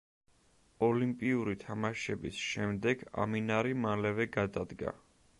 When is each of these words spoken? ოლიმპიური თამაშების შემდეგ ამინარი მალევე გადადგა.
ოლიმპიური 0.85 1.51
თამაშების 1.63 2.39
შემდეგ 2.45 3.03
ამინარი 3.25 3.75
მალევე 3.83 4.27
გადადგა. 4.39 4.95